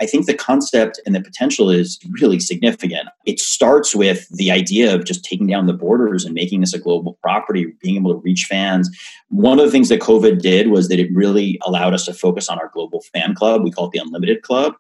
[0.02, 3.08] I think the concept and the potential is really significant.
[3.26, 6.80] It starts with the idea of just taking down the borders and making this a
[6.80, 8.90] global property, being able to reach fans.
[9.30, 12.50] One of the things that COVID did was that it really allowed us to focus
[12.50, 13.64] on our global fan club.
[13.64, 14.74] We call it the Unlimited Club.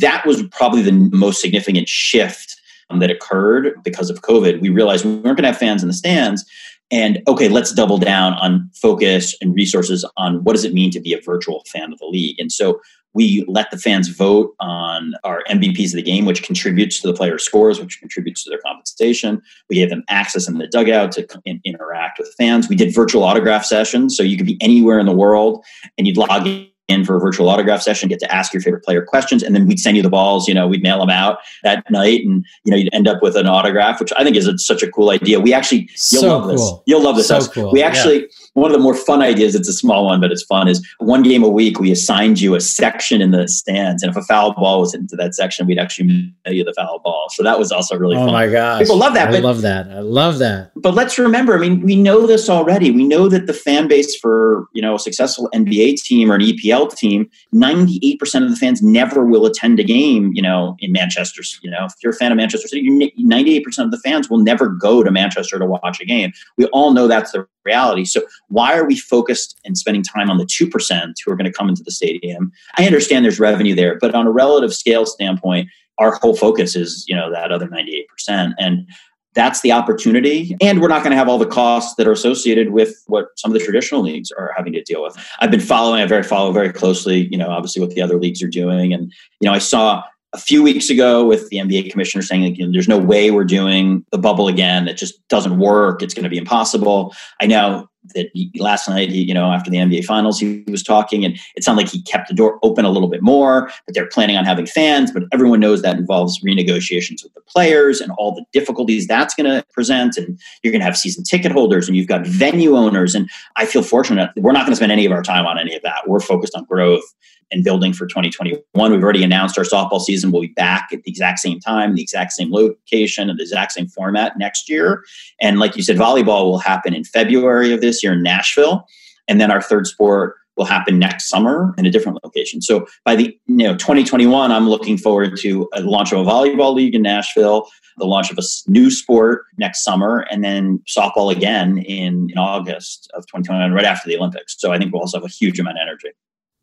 [0.00, 2.59] That was probably the most significant shift
[2.90, 5.88] Um, that occurred because of COVID, we realized we weren't going to have fans in
[5.88, 6.44] the stands.
[6.90, 11.00] And okay, let's double down on focus and resources on what does it mean to
[11.00, 12.40] be a virtual fan of the league.
[12.40, 12.80] And so
[13.12, 17.14] we let the fans vote on our MVPs of the game, which contributes to the
[17.14, 19.42] player scores, which contributes to their compensation.
[19.68, 22.68] We gave them access in the dugout to in, interact with fans.
[22.68, 25.64] We did virtual autograph sessions, so you could be anywhere in the world
[25.98, 26.68] and you'd log in
[27.06, 29.78] for a virtual autograph session, get to ask your favorite player questions, and then we'd
[29.78, 30.48] send you the balls.
[30.48, 33.36] You know, we'd mail them out that night, and you know, you'd end up with
[33.36, 35.40] an autograph, which I think is a, such a cool idea.
[35.40, 36.52] We actually, you'll so love cool.
[36.52, 36.82] this.
[36.86, 37.28] You'll love this.
[37.28, 37.72] So cool.
[37.72, 38.20] We actually.
[38.20, 40.86] Yeah one of the more fun ideas, it's a small one, but it's fun, is
[40.98, 44.02] one game a week, we assigned you a section in the stands.
[44.02, 46.08] And if a foul ball was into that section, we'd actually
[46.44, 47.28] mail you the foul ball.
[47.30, 48.32] So that was also really oh fun.
[48.32, 48.82] my gosh.
[48.82, 49.28] People love that.
[49.28, 49.88] I but, love that.
[49.88, 50.72] I love that.
[50.74, 52.90] But let's remember, I mean, we know this already.
[52.90, 56.40] We know that the fan base for, you know, a successful NBA team or an
[56.40, 61.42] EPL team, 98% of the fans never will attend a game, you know, in Manchester.
[61.62, 64.68] You know, if you're a fan of Manchester City, 98% of the fans will never
[64.68, 66.32] go to Manchester to watch a game.
[66.56, 68.04] We all know that's the reality.
[68.04, 71.52] So why are we focused and spending time on the 2% who are going to
[71.52, 72.52] come into the stadium?
[72.78, 77.04] I understand there's revenue there, but on a relative scale standpoint, our whole focus is,
[77.06, 78.54] you know, that other 98%.
[78.58, 78.88] And
[79.34, 80.56] that's the opportunity.
[80.60, 83.52] And we're not going to have all the costs that are associated with what some
[83.52, 85.16] of the traditional leagues are having to deal with.
[85.38, 88.42] I've been following, I very follow very closely, you know, obviously what the other leagues
[88.42, 88.92] are doing.
[88.92, 92.58] And, you know, I saw a few weeks ago with the NBA commissioner saying like,
[92.58, 94.86] you know, there's no way we're doing the bubble again.
[94.86, 96.02] It just doesn't work.
[96.02, 97.14] It's going to be impossible.
[97.40, 100.82] I know that he, last night, he, you know, after the NBA finals, he, was
[100.82, 103.94] talking and it sounded like he kept the door open a little bit more, but
[103.94, 105.10] they're planning on having fans.
[105.10, 109.50] But everyone knows that involves renegotiations with the players and all the difficulties that's going
[109.50, 110.16] to present.
[110.16, 113.14] And you're going to have season ticket holders and you've got venue owners.
[113.14, 114.30] And I feel fortunate.
[114.36, 116.02] We're not going to spend any of our time on any of that.
[116.06, 117.02] We're focused on growth
[117.50, 118.62] and building for 2021.
[118.74, 122.02] We've already announced our softball season will be back at the exact same time, the
[122.02, 125.04] exact same location, and the exact same format next year.
[125.40, 128.86] And like you said, volleyball will happen in February of this year in Nashville.
[129.28, 132.60] And then our third sport will happen next summer in a different location.
[132.60, 136.74] So by the you know 2021, I'm looking forward to a launch of a volleyball
[136.74, 141.78] league in Nashville, the launch of a new sport next summer, and then softball again
[141.78, 144.56] in, in August of 2021, right after the Olympics.
[144.58, 146.10] So I think we'll also have a huge amount of energy.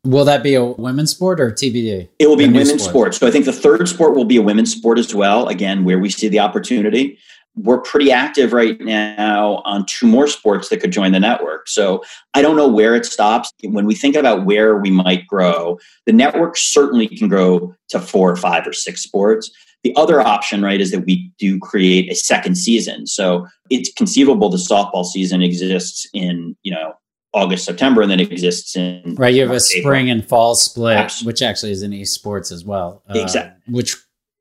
[0.04, 2.08] Will that be a women's sport or TBD?
[2.18, 3.14] It will be women's sport.
[3.14, 3.14] sport.
[3.14, 5.48] So I think the third sport will be a women's sport as well.
[5.48, 7.18] Again, where we see the opportunity.
[7.56, 11.68] We're pretty active right now on two more sports that could join the network.
[11.68, 13.52] So I don't know where it stops.
[13.64, 18.30] When we think about where we might grow, the network certainly can grow to four
[18.30, 19.50] or five or six sports.
[19.82, 23.08] The other option, right, is that we do create a second season.
[23.08, 26.94] So it's conceivable the softball season exists in, you know,
[27.34, 29.34] August, September, and then exists in right.
[29.34, 31.26] You have a spring and fall split, Absolutely.
[31.32, 33.02] which actually is in esports as well.
[33.08, 33.96] Uh, exactly, which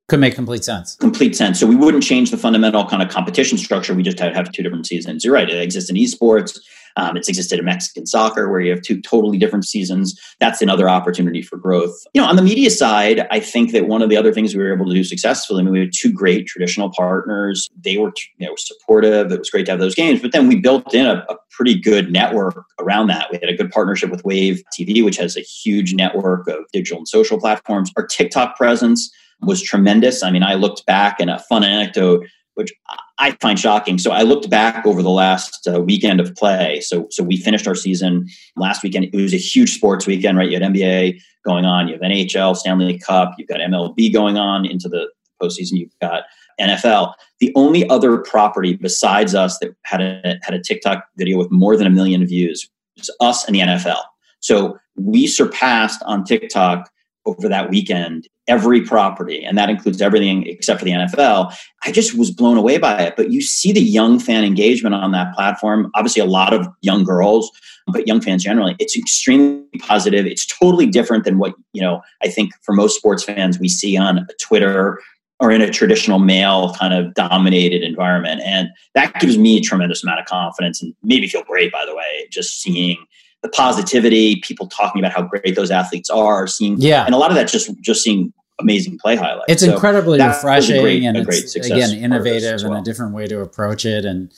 [0.07, 0.95] could make complete sense.
[0.95, 1.59] Complete sense.
[1.59, 3.93] So we wouldn't change the fundamental kind of competition structure.
[3.93, 5.25] We just have, have two different seasons.
[5.25, 5.49] You're right.
[5.49, 6.59] It exists in esports.
[6.95, 10.19] Um, it's existed in Mexican soccer where you have two totally different seasons.
[10.39, 11.95] That's another opportunity for growth.
[12.13, 14.63] You know, on the media side, I think that one of the other things we
[14.63, 17.69] were able to do successfully, I mean, we had two great traditional partners.
[17.79, 19.31] They were, you know, supportive.
[19.31, 21.79] It was great to have those games, but then we built in a, a pretty
[21.79, 23.27] good network around that.
[23.31, 26.99] We had a good partnership with Wave TV, which has a huge network of digital
[26.99, 27.91] and social platforms.
[27.95, 30.23] Our TikTok presence was tremendous.
[30.23, 32.25] I mean, I looked back and a fun anecdote
[32.57, 32.73] which
[33.19, 33.99] I find shocking.
[33.99, 36.81] So I looked back over the last uh, weekend of play.
[36.81, 39.05] So so we finished our season last weekend.
[39.05, 40.49] It was a huge sports weekend, right?
[40.49, 44.65] You had NBA going on, you have NHL, Stanley Cup, you've got MLB going on
[44.65, 45.07] into the
[45.39, 45.73] postseason.
[45.73, 46.23] You've got
[46.59, 47.13] NFL.
[47.39, 51.77] The only other property besides us that had a had a TikTok video with more
[51.77, 54.01] than a million views was us and the NFL.
[54.39, 56.89] So we surpassed on TikTok
[57.27, 61.53] over that weekend every property, and that includes everything except for the NFL.
[61.83, 63.15] I just was blown away by it.
[63.15, 65.91] But you see the young fan engagement on that platform.
[65.95, 67.51] Obviously, a lot of young girls,
[67.87, 68.75] but young fans generally.
[68.79, 70.25] It's extremely positive.
[70.25, 72.01] It's totally different than what you know.
[72.23, 74.99] I think for most sports fans, we see on Twitter
[75.39, 80.03] or in a traditional male kind of dominated environment, and that gives me a tremendous
[80.03, 81.71] amount of confidence and made me feel great.
[81.71, 82.97] By the way, just seeing
[83.43, 87.29] the positivity, people talking about how great those athletes are, seeing yeah, and a lot
[87.29, 89.45] of that just just seeing amazing play highlights.
[89.49, 91.99] It's So incredibly that was a refreshing great- and great it's again part of this
[92.03, 92.81] innovative as and well.
[92.81, 94.05] a different way to approach it.
[94.05, 94.31] And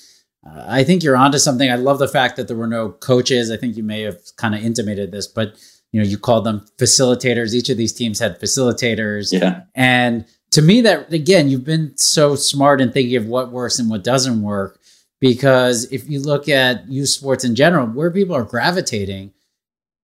[0.46, 1.70] uh, I think you're onto something.
[1.72, 3.52] I love the fact that there were no coaches.
[3.52, 5.56] I think you may have kind of intimated this, but
[5.92, 7.54] you know, you called them facilitators.
[7.54, 9.32] Each of these teams had facilitators.
[9.34, 9.62] Yeah.
[9.74, 13.90] And to me, that again, you've been so smart in thinking of what works and
[13.90, 14.80] what doesn't work.
[15.20, 19.34] Because if you look at youth sports in general, where people are gravitating,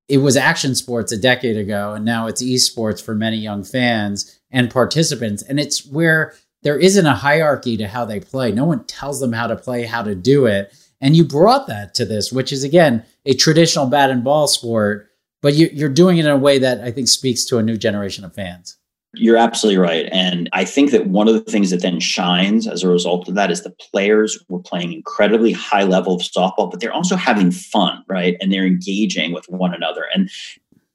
[0.07, 4.39] it was action sports a decade ago, and now it's esports for many young fans
[4.51, 5.41] and participants.
[5.41, 8.51] And it's where there isn't a hierarchy to how they play.
[8.51, 10.73] No one tells them how to play, how to do it.
[11.01, 15.09] And you brought that to this, which is again a traditional bat and ball sport,
[15.41, 17.77] but you, you're doing it in a way that I think speaks to a new
[17.77, 18.77] generation of fans.
[19.17, 20.07] You're absolutely right.
[20.11, 23.35] And I think that one of the things that then shines as a result of
[23.35, 27.51] that is the players were playing incredibly high level of softball, but they're also having
[27.51, 28.35] fun, right?
[28.39, 30.05] And they're engaging with one another.
[30.13, 30.29] And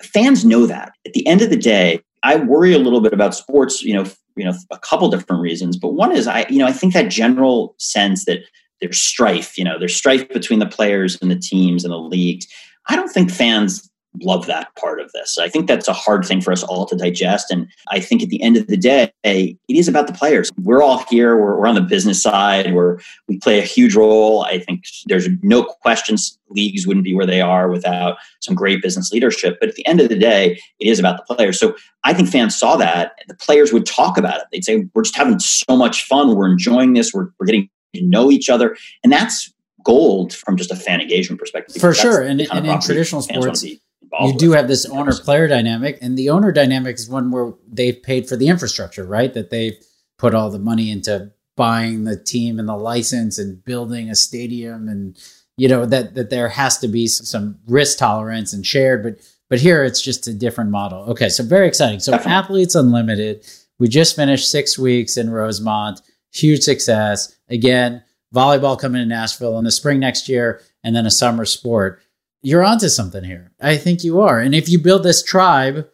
[0.02, 0.92] fans know that.
[1.06, 4.04] At the end of the day, I worry a little bit about sports, you know,
[4.36, 5.76] you know, a couple different reasons.
[5.76, 8.40] But one is I, you know, I think that general sense that
[8.80, 12.46] there's strife, you know, there's strife between the players and the teams and the leagues.
[12.88, 13.89] I don't think fans
[14.22, 15.38] love that part of this.
[15.38, 17.50] I think that's a hard thing for us all to digest.
[17.50, 20.50] And I think at the end of the day, it is about the players.
[20.60, 21.36] We're all here.
[21.36, 22.74] We're, we're on the business side.
[22.74, 24.42] We're we play a huge role.
[24.42, 29.12] I think there's no questions leagues wouldn't be where they are without some great business
[29.12, 29.58] leadership.
[29.60, 31.60] But at the end of the day, it is about the players.
[31.60, 33.12] So I think fans saw that.
[33.28, 34.46] The players would talk about it.
[34.50, 36.34] They'd say, "We're just having so much fun.
[36.34, 37.14] We're enjoying this.
[37.14, 39.52] We're, we're getting to know each other," and that's
[39.84, 41.80] gold from just a fan engagement perspective.
[41.80, 42.20] For sure.
[42.22, 43.64] And- and in traditional sports,
[44.12, 47.52] involved you do have this owner player dynamic and the owner dynamic is one where
[47.68, 49.34] they've paid for the infrastructure right?
[49.34, 49.76] That they've
[50.18, 54.88] put all the money into buying the team and the license and building a stadium
[54.88, 55.18] and
[55.56, 59.18] you know that that there has to be some, some risk tolerance and shared but
[59.48, 61.04] but here it's just a different model.
[61.10, 62.00] Okay so very exciting.
[62.00, 62.32] So Definitely.
[62.32, 63.46] athletes unlimited
[63.78, 66.00] we just finished six weeks in rosemont
[66.32, 67.36] huge success.
[67.48, 68.02] Again
[68.34, 72.00] volleyball coming to nashville in the spring next year and then a summer sport
[72.42, 73.52] you're onto something here.
[73.60, 74.38] I think you are.
[74.38, 75.86] And if you build this tribe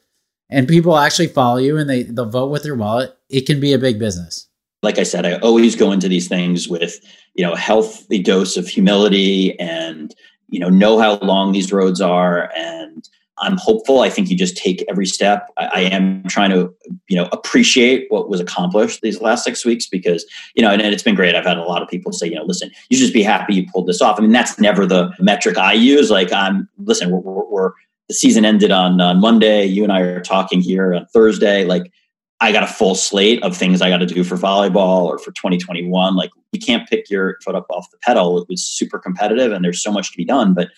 [0.48, 3.72] and people actually follow you and they, they'll vote with their wallet, it can be
[3.72, 4.48] a big business.
[4.82, 7.00] like I said, I always go into these things with,
[7.34, 10.14] you know, a healthy dose of humility and,
[10.48, 12.50] you know, know how long these roads are.
[12.56, 14.00] And I'm hopeful.
[14.00, 15.50] I think you just take every step.
[15.56, 16.74] I, I am trying to,
[17.08, 20.94] you know, appreciate what was accomplished these last six weeks because, you know, and, and
[20.94, 21.34] it's been great.
[21.34, 23.66] I've had a lot of people say, you know, listen, you just be happy you
[23.70, 24.18] pulled this off.
[24.18, 26.10] I mean, that's never the metric I use.
[26.10, 27.72] Like, I'm, listen, we're, we're, we're
[28.08, 29.64] the season ended on, on Monday.
[29.64, 31.64] You and I are talking here on Thursday.
[31.64, 31.92] Like,
[32.40, 35.32] I got a full slate of things I got to do for volleyball or for
[35.32, 36.16] 2021.
[36.16, 38.38] Like you can't pick your foot up off the pedal.
[38.38, 40.68] It was super competitive and there's so much to be done, but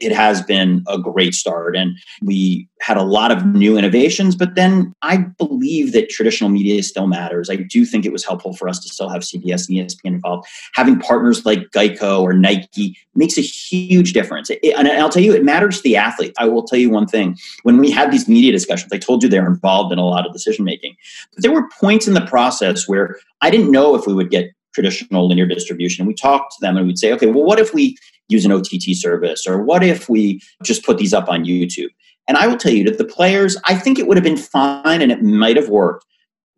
[0.00, 1.76] it has been a great start.
[1.76, 6.82] And we had a lot of new innovations, but then I believe that traditional media
[6.82, 7.50] still matters.
[7.50, 10.46] I do think it was helpful for us to still have CBS and ESPN involved.
[10.74, 14.50] Having partners like Geico or Nike makes a huge difference.
[14.50, 16.32] It- and I'll tell you, it matters to the athlete.
[16.38, 17.36] I will tell you one thing.
[17.64, 20.26] When we had these media discussions, I told you they were involved in a lot
[20.26, 20.94] of decision making.
[21.34, 24.52] But there were points in the process where I didn't know if we would get
[24.74, 26.02] traditional linear distribution.
[26.02, 27.96] And we talked to them and we'd say, okay, well, what if we
[28.28, 29.46] use an OTT service?
[29.46, 31.90] Or what if we just put these up on YouTube?
[32.26, 35.00] And I will tell you that the players, I think it would have been fine
[35.00, 36.04] and it might have worked,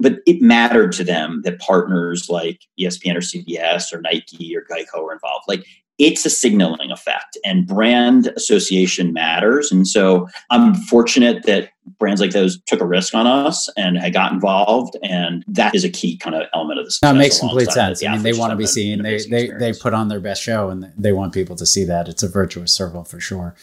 [0.00, 5.04] but it mattered to them that partners like ESPN or CBS or Nike or Geico
[5.04, 5.44] were involved.
[5.46, 5.64] Like
[6.00, 9.70] it's a signaling effect and brand association matters.
[9.70, 14.14] And so I'm fortunate that brands like those took a risk on us and had
[14.14, 14.96] got involved.
[15.02, 16.98] And that is a key kind of element of this.
[17.00, 18.02] That makes complete sense.
[18.02, 19.02] I mean, they want to be seen.
[19.02, 22.08] They they they put on their best show, and they want people to see that.
[22.08, 23.54] It's a virtuous circle for sure.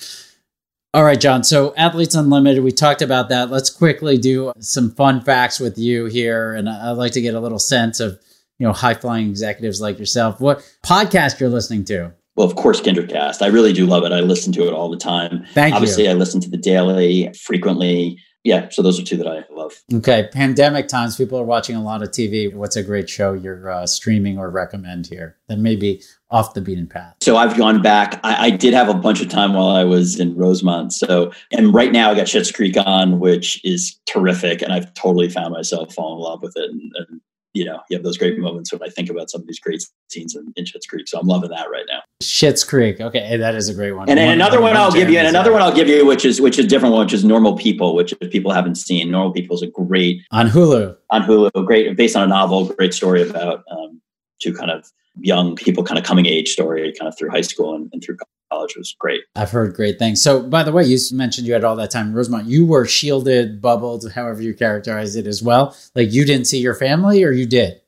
[0.94, 1.44] All right, John.
[1.44, 3.50] So Athletes Unlimited, we talked about that.
[3.50, 7.40] Let's quickly do some fun facts with you here, and I'd like to get a
[7.40, 8.20] little sense of
[8.60, 10.40] you know high flying executives like yourself.
[10.40, 12.14] What podcast you're listening to?
[12.38, 13.42] Well, of course, Kindercast.
[13.42, 14.12] I really do love it.
[14.12, 15.44] I listen to it all the time.
[15.54, 16.12] Thank Obviously, you.
[16.12, 18.20] I listen to the daily frequently.
[18.44, 19.74] Yeah, so those are two that I love.
[19.92, 22.54] Okay, pandemic times, people are watching a lot of TV.
[22.54, 26.62] What's a great show you're uh, streaming or recommend here that may be off the
[26.62, 27.16] beaten path?
[27.22, 28.22] So I've gone back.
[28.24, 30.94] I, I did have a bunch of time while I was in Rosemont.
[30.94, 35.28] So, and right now I got Schitt's Creek on, which is terrific, and I've totally
[35.28, 36.70] found myself falling in love with it.
[36.70, 37.22] And, and
[37.58, 39.84] you know, you have those great moments when I think about some of these great
[40.10, 41.08] scenes in, in Schitt's Creek.
[41.08, 42.02] So I'm loving that right now.
[42.22, 43.02] Schitt's Creek.
[43.02, 44.08] Okay, that is a great one.
[44.10, 46.40] And then another one I'll give you, and another one I'll give you, which is
[46.40, 49.56] which is different one, which is Normal People, which if people haven't seen, Normal People
[49.56, 50.96] is a great on Hulu.
[51.10, 54.00] on Hulu, great based on a novel, great story about um,
[54.40, 57.76] two kind of young people, kind of coming age story, kind of through high school
[57.76, 58.18] and, and through.
[58.52, 58.76] College.
[58.78, 59.22] was great.
[59.36, 60.22] I've heard great things.
[60.22, 62.48] So, by the way, you mentioned you had all that time in Rosemont.
[62.48, 65.76] You were shielded, bubbled, however you characterize it as well.
[65.96, 67.82] Like you didn't see your family, or you did?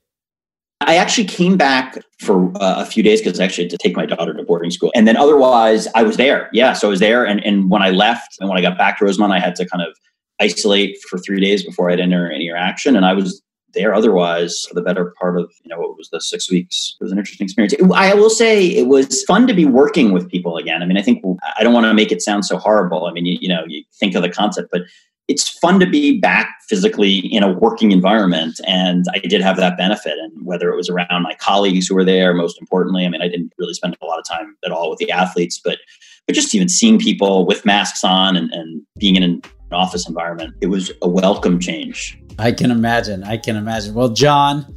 [0.82, 3.96] I actually came back for uh, a few days because I actually had to take
[3.96, 4.90] my daughter to boarding school.
[4.94, 6.48] And then otherwise, I was there.
[6.52, 6.72] Yeah.
[6.72, 7.24] So I was there.
[7.24, 9.66] And, and when I left and when I got back to Rosemont, I had to
[9.66, 9.94] kind of
[10.40, 12.96] isolate for three days before I'd enter any interaction.
[12.96, 13.42] And I was
[13.74, 13.94] there.
[13.94, 17.12] Otherwise for the better part of you know what was the six weeks it was
[17.12, 17.74] an interesting experience.
[17.94, 20.82] I will say it was fun to be working with people again.
[20.82, 21.24] I mean i think
[21.58, 23.06] i don't want to make it sound so horrible.
[23.06, 24.82] I mean you, you know you think of the concept but
[25.28, 28.60] it's fun to be back physically in a working environment.
[28.66, 30.18] And i did have that benefit.
[30.18, 33.28] And whether it was around my colleagues who were there most importantly i mean i
[33.28, 35.78] didn't really spend a lot of time at all with the athletes but
[36.26, 39.42] but just even seeing people with masks on and, and being in an
[39.72, 43.22] office environment it was a welcome change I can imagine.
[43.22, 43.92] I can imagine.
[43.92, 44.74] Well, John,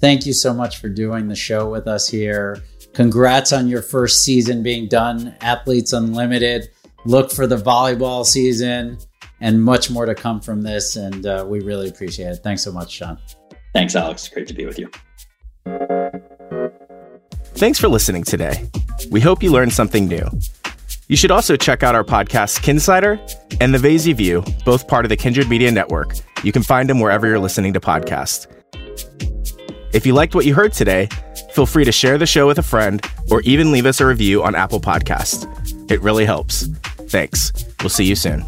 [0.00, 2.62] thank you so much for doing the show with us here.
[2.92, 6.68] Congrats on your first season being done, Athletes Unlimited.
[7.04, 8.98] Look for the volleyball season
[9.40, 10.94] and much more to come from this.
[10.94, 12.36] And uh, we really appreciate it.
[12.44, 13.18] Thanks so much, John.
[13.72, 14.28] Thanks, Alex.
[14.28, 14.88] Great to be with you.
[17.56, 18.70] Thanks for listening today.
[19.10, 20.26] We hope you learned something new.
[21.08, 23.18] You should also check out our podcasts Kinsider
[23.60, 26.14] and The Vasey View, both part of the Kindred Media Network.
[26.44, 28.46] You can find them wherever you're listening to podcasts.
[29.94, 31.08] If you liked what you heard today,
[31.52, 34.42] feel free to share the show with a friend or even leave us a review
[34.42, 35.48] on Apple Podcasts.
[35.90, 36.66] It really helps.
[37.08, 37.52] Thanks.
[37.80, 38.44] We'll see you soon.